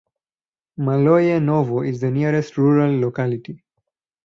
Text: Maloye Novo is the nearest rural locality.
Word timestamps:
Maloye 0.79 1.39
Novo 1.39 1.83
is 1.83 2.01
the 2.01 2.09
nearest 2.09 2.57
rural 2.57 2.91
locality. 2.99 3.63